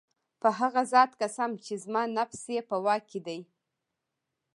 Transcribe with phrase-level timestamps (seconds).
[0.41, 3.39] په هغه ذات قسم چي زما نفس ئې په واك كي دی